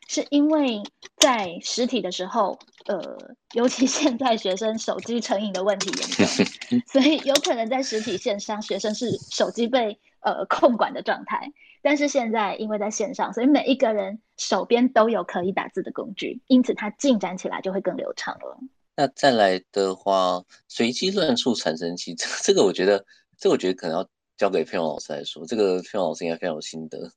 [0.07, 0.81] 是因为
[1.17, 3.15] 在实体的时候，呃，
[3.53, 11.53] 尤其现在学生手机成瘾的问题严重， 所以有可能在实体线上学生是手机被呃控管的状态，
[11.83, 18.57] 但是现在因为在线上，所以每一个人手边都有可以打字的工具，因此它进展起来就会更流畅了。
[18.95, 23.05] 那再来的话，随机乱数产生器，这这个我觉得，
[23.37, 24.09] 这我觉得可能要。
[24.37, 27.11] 交给佩蓉老师来说，这个佩蓉老师应该非常有心得。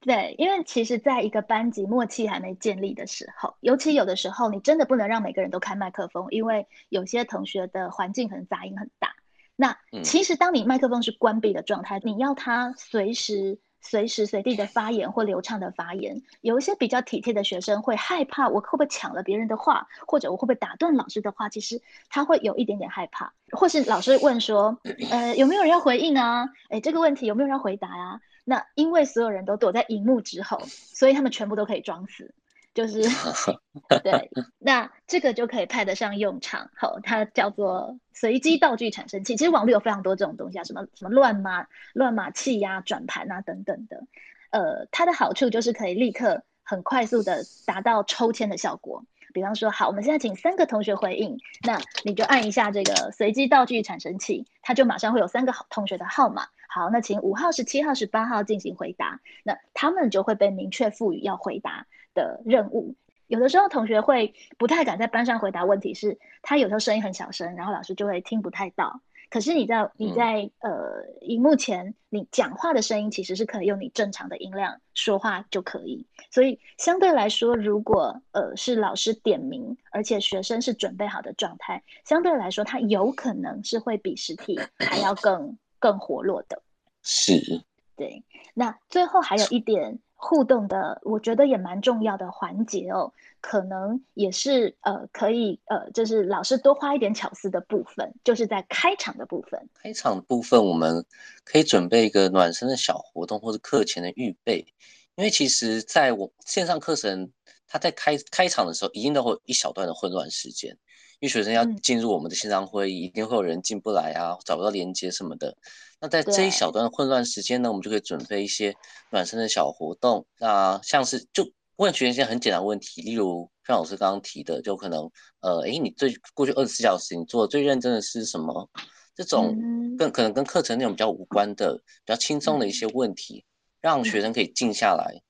[0.00, 9.14] 对，因为其实在一个班级默契还没建立的时候，尤其有的时候，你真的不能让每个人都开麦克风，因为有些同学的环境可能杂音很大。
[9.56, 13.58] 那其实当你麦克风是关闭的状态，你要他随时。
[13.80, 21.48] 随时随地的发言或流畅的发言，有一些比较体贴的学生会害怕，我会不会抢了别人的话，或者我会不会打断老师的话？
[21.48, 24.78] 其实他会有一点点害怕，或是老师问说，
[25.10, 26.48] 呃，有没有人要回应啊？
[26.68, 28.20] 哎，这个问题有没有人要回答呀？
[28.44, 32.34] 那因为所有人都躲在荧幕之后，所以他们全部都可以装死。
[32.78, 33.02] 就是
[34.04, 36.70] 对，那这个就可以派得上用场。
[36.76, 39.34] 好，它叫做随机道具产生器。
[39.34, 44.04] 其实网络有非常多这种东西啊，什么什么乱码乱码器呀、转盘啊等等的。
[44.50, 49.04] 呃，它的好处就是可以立刻很快速的达到抽签的效果。
[49.34, 56.46] 比方说，好，我们现在请三个同学回应，那你就按一下这个随机道具产生器，它就马上会有三个同学的号码。
[56.68, 61.86] 好，那请五号、十七号、十八号进行回答，那他们就会被明确赋予要回答。
[62.18, 62.96] 的任务，
[63.28, 69.00] 有的时候同学会不太敢在班上回答问题，是他有时候声音很小声，然后老师就会听不太到。
[69.30, 76.06] 可是你在你在呃荧幕前，你讲话的声音其实是可以用你正常的音量说话就可以。
[76.30, 86.62] 所以相对来说，如果呃是老师点名，而且学生是准备好的状态，相对来说，他有可能是会比实体 还要更更活络的。
[87.02, 87.62] 是，
[87.96, 88.24] 对。
[88.54, 89.98] 那最后还有一点。
[90.20, 99.68] 互动的，我觉得也蛮重要的环节哦，可能也是呃，可以呃，就是老师多花一点巧思的部分，就是在开场的部分。
[99.74, 101.04] 开场的部分，我们
[101.44, 104.66] 可以准备一个暖身的小活动，或者课前的预备。
[105.14, 107.30] 因为其实在我线上课程，
[107.68, 110.76] 它在开开场的时候，一定都会有一小段的混乱时间。
[111.20, 115.56] 因为学生要进入我们的线上会议，一定会有人进不来啊，找不到连接什么的。
[116.00, 118.74] 那在这一小段混乱时间呢，我们就可以准备一些
[119.10, 120.24] 暖身的小活动。
[120.38, 121.44] 那像是就
[121.76, 128.68] 问学生一些很简单的问题，例如像老师刚刚提的，就可能呃，诶，你最过去二十四小时你做的最认真的是什么？
[129.14, 129.56] 这种
[129.98, 133.44] 跟可能跟课程内容比较无关的、比较轻松的一些问题，
[133.80, 135.20] 让学生可以静下来，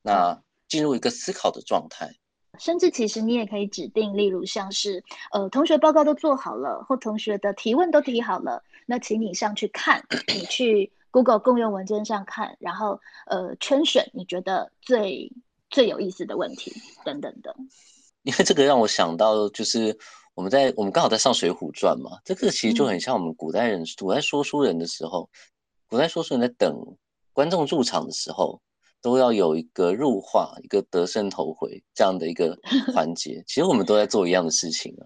[0.00, 2.10] 那进入一个思考的状态。
[2.58, 10.04] 甚至其实你也可以指定，例如像是呃同学报告都做好了，或同学的提问都提好了，那请你上去看，
[10.34, 15.32] 你去 Google 共用文件上看，然后呃圈选你觉得最
[15.70, 16.72] 最有意思的问题
[17.04, 17.54] 等等的。
[18.22, 19.98] 因为这个让我想到，就是
[20.34, 25.28] 我们在我们刚好在上《水浒传》嘛，这个其实就很像我们古代人古代说书人的时候，
[25.88, 26.74] 古代说书人在等
[27.32, 28.60] 观众入场的时候。
[29.04, 32.58] 都要有一个入画、一个得胜头回这样的一个
[32.94, 33.44] 环节。
[33.46, 35.04] 其实我们都在做一样的事情啊。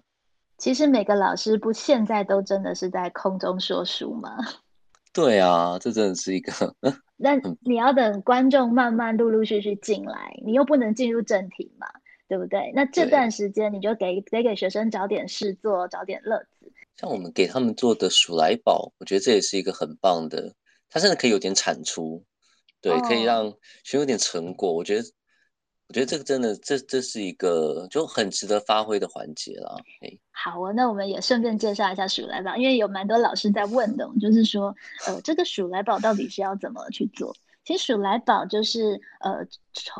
[0.59, 4.37] 其实每个老师不现在都真的是在空中说书吗？
[5.11, 6.51] 对啊，这真的是一个。
[7.17, 11.87] 那你要等观众慢慢陆陆续续进来，你又不能进入正题嘛，
[12.27, 12.71] 对不对？
[12.75, 16.71] 那这段时间你就给得给学生找点事做，找点乐子。
[16.97, 20.53] 像我们给他们做的鼠来宝，我觉得这也是一个很棒的，
[20.89, 22.23] 它甚至可以有点产出。
[22.81, 23.49] 对，可以让
[23.83, 24.71] 学生有点成果。
[24.71, 25.03] 我觉得，
[25.89, 29.75] 我觉得这个真的，这这是一个就很值得发挥的环节了。
[30.01, 34.75] 哎，好啊，那我们也顺便介绍一下鼠来宝，因为有蛮多老师在问的，就是说，
[35.07, 37.35] 呃，这个鼠来宝到底是要怎么去做？
[37.69, 39.45] 其实鼠来宝就是呃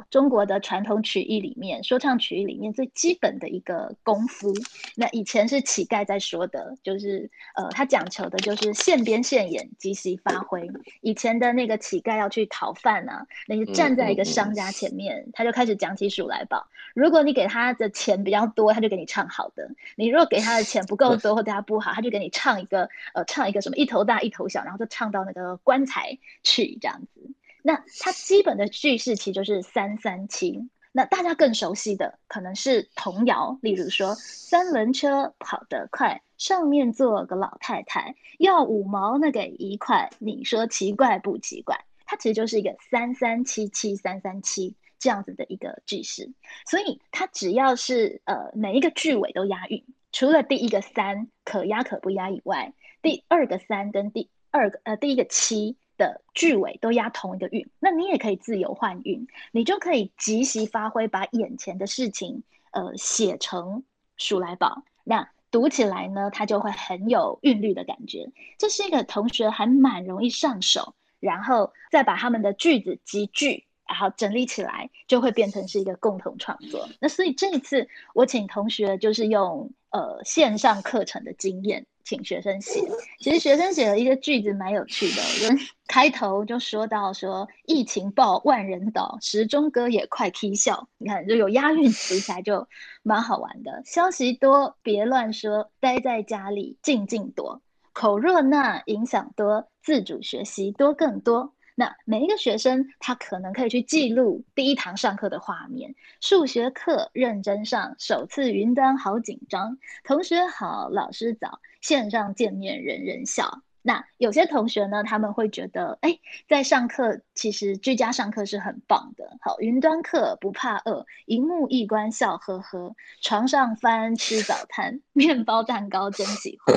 [0.10, 4.52] 中国的传统曲艺里面说唱曲艺里面最基本的一个功夫。
[4.96, 10.68] 那以前是乞丐在说的，就是呃他讲求的就是现编现演，即席发挥。
[11.02, 16.68] 以前的那个乞丐要去讨饭啊，那就站在一个商家前面，他就开始讲起鼠来宝。
[16.96, 19.64] 如果你给他的钱比较多，他就给你唱好的；
[19.96, 27.22] 你如果给他的钱不够 多或对他不好，他就给你唱一个呃唱一个什么一头大一头小，然后就唱到那个棺材去这样子。
[27.70, 30.68] 那它基本的句式其实就是三三七。
[30.92, 41.86] 那大家更熟悉的可能是童谣，例如说三轮车跑得快，上面坐个老太太，要五毛那给一块，你说奇怪不奇怪？
[42.06, 46.34] 它其实就是一个三三七七三三七这样子的一个句式。
[46.66, 55.78] 所以它只要是呃每一个句尾都押韵，除了第一个三可押可不押以外，第二个三跟第二个呃第一个七。
[56.00, 62.42] 的句尾都押同一个韵，那你也可以自由换韵，你就可以即席发挥，把眼前的事情
[62.72, 63.84] 呃写成
[64.16, 68.32] 数来宝，那读起来呢，它就会很有韵律的感觉。
[68.58, 76.88] 这是一个同学还蛮容易上手，然后再把他们的句子集句，然后整理起来，就会变成是一个共同创作。
[77.00, 81.86] 那所以这一次我请同学就是用呃线上课程的经验。
[82.10, 82.82] 请学生写，
[83.20, 92.68] 其实学生写了一些句子蛮有趣的，就开头就说到说疫情爆万人倒，时钟哥也快啼笑，你看就有押韵，读起来就
[93.04, 93.84] 蛮好玩的。
[93.86, 97.62] 消息多别乱说，待在家里静静躲，
[97.94, 101.54] 口若那影响多，自主学习多更多。
[101.76, 105.96] 那每一个学生，他可能可以去记录第一堂上课的画面。
[106.20, 109.78] 数学课认真上，首次云端好紧张。
[110.04, 113.62] 同学好，老师早，线上见面人人笑。
[113.82, 119.38] 那有些同学呢，他们会觉得，哎，在上课其实居家上课是很棒的。
[119.42, 126.76] 好，云端课不怕饿，荧幕一关笑呵呵，床上翻吃早餐， 面包蛋糕真喜欢。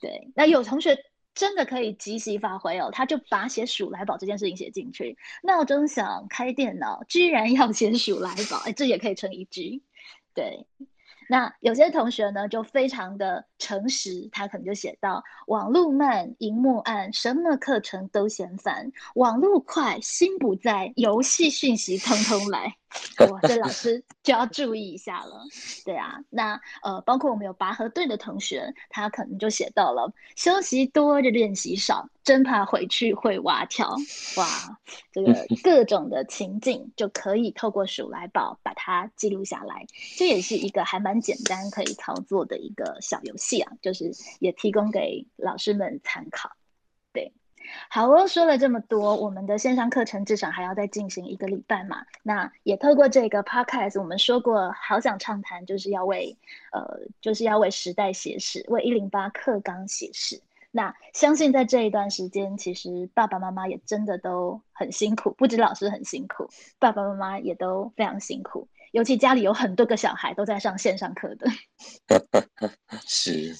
[0.00, 0.98] 对，那有同学。
[1.34, 5.16] 真的可以即席发挥哦，他就把写鼠来宝这件事情写进去。
[5.42, 9.82] 闹钟响，开电脑，居然要写鼠来宝，哎，这也可以成一句。
[10.34, 10.66] 对，
[11.32, 22.76] 那有些同学呢就非常的诚实，他可能就写到：网路慢，荧幕暗，什么课程都嫌烦；网路快，心不在，游戏讯息通通来。
[23.30, 25.44] 哇，这老师就要注意一下了。
[25.84, 33.96] 对啊，那呃，包括我们有拔河队的同学，他可能就写到了休息多就练习少，真怕回去会蛙跳。
[34.36, 34.78] 哇，
[35.12, 39.86] 这个 各种的情境就可以透过数来宝把它记录下来。
[40.16, 46.50] 这也是一个还蛮简单可以操作的一个小游戏啊，就是也提供给老师们参考。
[47.12, 47.32] 对。
[47.88, 52.04] 好哦，说了这么多，我们的线上课程至少还要再进行一个礼拜嘛。
[52.22, 56.36] 那也透过这个 podcast，我们说过，好想畅谈，就是要为
[56.72, 60.40] 呃，就是要为时代写史，为一零八课纲写史。
[60.70, 66.48] 那相信在这一段时间，其实爸爸妈妈也真的都很辛苦，不止老师很辛苦，
[66.78, 71.46] 爸爸妈妈也都非常辛苦，尤其家里有很多个小孩都在上线上课的。
[73.06, 73.54] 是。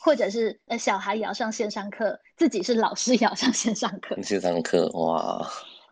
[0.00, 4.20] 或者是呃，小孩也要上线上课，自己是老师也要上线上课。
[4.22, 5.44] 线上课哇，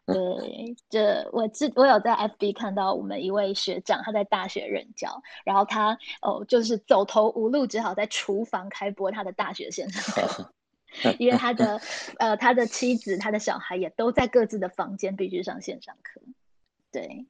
[0.06, 10.52] 对，这我自我有在 FB 看到我们一位学长，他在大学任教，然后他哦就是走投无路，只好在厨房开播他的大学线上课，
[11.18, 11.80] 因为他的
[12.18, 16.20] 呃他的妻子、他的小孩也都在各自的房间，必须上线上课。
[16.92, 17.26] 对，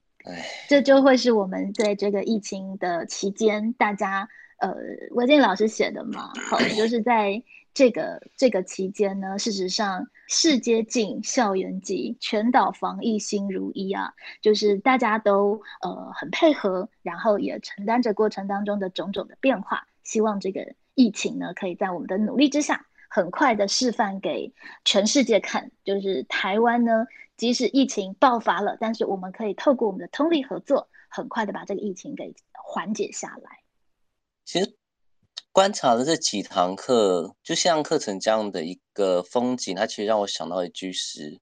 [0.68, 4.28] 这就会是我们在这个疫情的期间，大家。
[4.58, 4.74] 呃，
[5.10, 7.42] 文静老师写的嘛，好，就是在
[7.74, 24.54] 这个这个期间呢，事实上，世界近，校园近，全岛防疫心如一啊，就是大家都呃很配合，然后也承担着过程当中的种种的变化，希望这个疫情呢，可以在我们的努力之下，很快的示范给
[24.86, 33.65] 全世界看，就是台湾呢，即使疫情爆发了，但是我们可以透过我们的通力合作，很快的把这个疫情给缓解下来。
[34.46, 34.76] 其实
[35.50, 41.40] 观察的这几堂课，就线上课程这样的一个风景，它其实让我想到一句诗，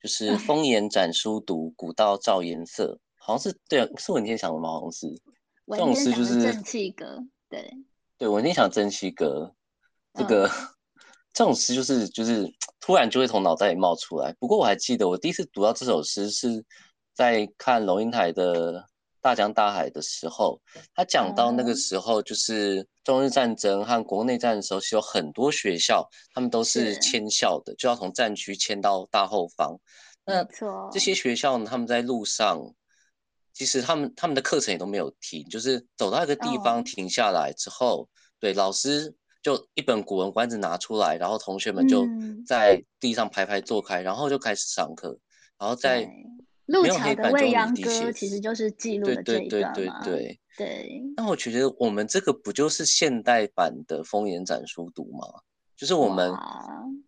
[0.00, 3.00] 就是“风言展书读，古道照颜色”。
[3.18, 4.68] 好像是对，是文天祥的吗？
[4.68, 5.20] 好像是
[5.66, 7.18] 这种诗，就是正气歌。
[7.48, 7.68] 对
[8.16, 9.52] 对，文天祥正气歌，
[10.14, 10.48] 这个
[11.34, 14.32] 这种诗就是就是突然就会从脑袋里冒出来。
[14.38, 16.64] 不过我还记得，我第一次读到这首诗是
[17.12, 18.88] 在看龙应台的。
[19.26, 20.56] 大江大海的时候，
[20.94, 29.76] 他讲到那个时候，就是中日战争和国内战的时候，是有很多学校，他们都是迁校的，就要从战区迁到大后方。
[30.24, 30.44] 那
[30.92, 32.72] 这些学校呢，他们在路上，
[33.52, 38.08] 其实他们他们的课程也都没有停，就是走到一个地方停下来之后，
[38.38, 39.12] 对老师
[39.42, 42.06] 就一本《古文观止》拿出来，然后同学们就
[42.46, 45.18] 在地上排排坐开，然后就开始上课，
[45.58, 46.08] 然后在
[46.66, 49.72] 路桥的未央歌其实就是记录的这一段嘛。
[49.72, 51.02] 对对对对对。
[51.16, 55.26] 那我觉得我们这个不就是现代版的风言展书读吗？
[55.76, 56.32] 就是我们，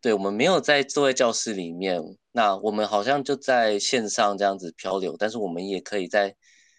[0.03, 1.99] 对我们没有在坐在教室里面，
[2.33, 6.37] 那我们好像就在线上这样子漂流，但是我们也可以在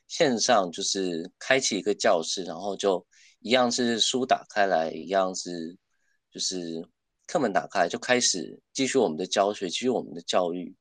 [0.08, 3.04] 线上，就是开启一个教室，然后就
[3.40, 5.76] 一样是书打开来，一样是
[6.32, 6.88] 就是
[7.26, 10.76] 课本打开，就开始继续我们的教学，继续我们的教育。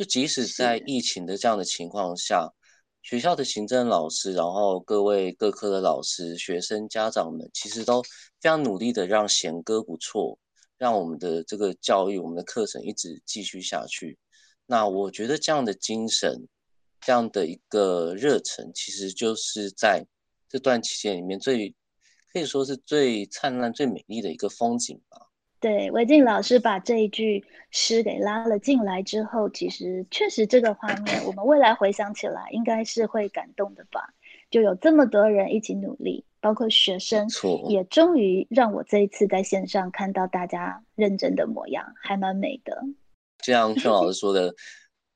[0.00, 2.50] 就即使在疫情的这样的情况下，
[3.02, 10.38] 学校的行政老师，然后各位各科的老师、学生、家长们，其实都非常努力的让弦歌不错。
[10.78, 14.16] 让我们的这个教育，我们的课程一直继续下去。
[14.64, 16.48] 那我觉得这样的精神，
[17.02, 20.02] 这样的一个热忱，其实就是在
[20.48, 21.76] 这段期间里面最
[22.32, 25.26] 可以说是最灿烂、最美丽的一个风景吧。
[25.60, 34.14] 对，韦静老师把这一句诗给拉了进来之后，其实确实这个画面，我们未来回想起来，应该是会感动的吧。
[34.50, 36.24] 就有这么多人一起努力。
[36.42, 37.28] 包括学生，
[37.68, 42.82] 也终于让我这一次在线上看到大家认真的模样，还蛮美的。
[43.42, 44.54] 就像邱老师 说的，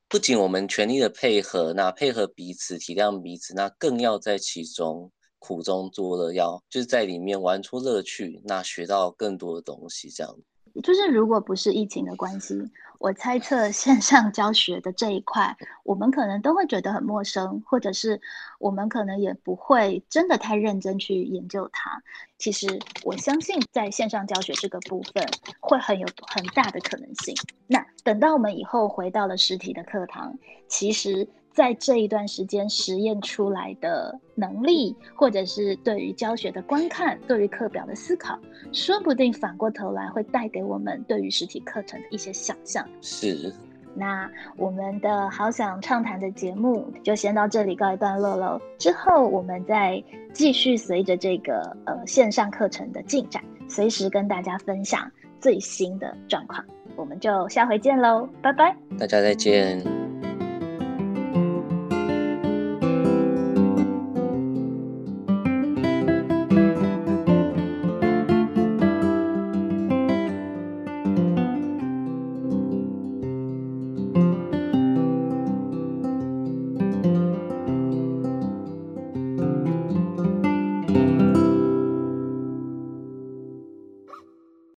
[0.06, 5.10] 不仅我们全力的配合，那配合彼此，体谅彼此，那更要在其中
[5.44, 10.34] 苦中作乐，要就是在里面玩出乐趣，那学到更多的东西，这样。
[10.82, 12.54] 就是如果不是疫情的关系，
[12.98, 18.18] 我猜测线上教学的这一块，我们可能都会觉得很陌生，或者是
[18.58, 22.02] 我们可能也不会真的太认真去研究它。
[22.38, 25.22] 其实我相信在线上教学这个部分
[25.60, 27.34] 会很有很大的可能性。
[27.66, 30.38] 那等到我们以后回到了实体的课堂，
[30.68, 31.28] 其实。
[31.54, 38.36] 在这一段时间实验出来的能力，或者是对于教学的观看，对于课表的思考，
[38.72, 42.84] 说不定反过头来会带给我们对于实体课程的一些想象。
[43.00, 43.54] 是，
[43.94, 48.60] 那我们的好想畅谈的节目就先到这里告一段落喽。
[48.76, 50.02] 之后我们再
[50.32, 55.08] 继续随着这个呃线上课程的进展，随时跟大家分享
[55.40, 56.64] 最新的状况。
[56.96, 60.03] 我们就下回见喽，拜拜，大家再见。